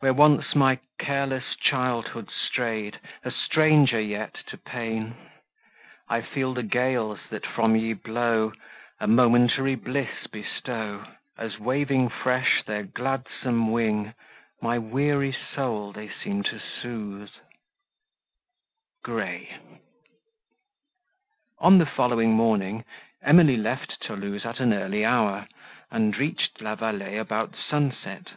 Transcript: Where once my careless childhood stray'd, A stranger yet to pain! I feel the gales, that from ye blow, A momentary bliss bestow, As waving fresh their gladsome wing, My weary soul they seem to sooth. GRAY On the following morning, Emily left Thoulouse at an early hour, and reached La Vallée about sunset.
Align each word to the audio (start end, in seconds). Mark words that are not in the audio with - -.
Where 0.00 0.12
once 0.12 0.56
my 0.56 0.80
careless 0.98 1.54
childhood 1.54 2.28
stray'd, 2.28 2.98
A 3.24 3.30
stranger 3.30 4.00
yet 4.00 4.34
to 4.48 4.58
pain! 4.58 5.14
I 6.08 6.22
feel 6.22 6.54
the 6.54 6.64
gales, 6.64 7.20
that 7.30 7.46
from 7.46 7.76
ye 7.76 7.92
blow, 7.92 8.52
A 8.98 9.06
momentary 9.06 9.76
bliss 9.76 10.26
bestow, 10.32 11.04
As 11.38 11.60
waving 11.60 12.08
fresh 12.08 12.64
their 12.66 12.82
gladsome 12.82 13.70
wing, 13.70 14.12
My 14.60 14.76
weary 14.76 15.32
soul 15.54 15.92
they 15.92 16.08
seem 16.08 16.42
to 16.42 16.58
sooth. 16.58 17.38
GRAY 19.04 19.56
On 21.60 21.78
the 21.78 21.86
following 21.86 22.32
morning, 22.32 22.84
Emily 23.22 23.56
left 23.56 24.02
Thoulouse 24.04 24.44
at 24.44 24.58
an 24.58 24.74
early 24.74 25.04
hour, 25.04 25.46
and 25.92 26.16
reached 26.18 26.60
La 26.60 26.74
Vallée 26.74 27.20
about 27.20 27.54
sunset. 27.54 28.32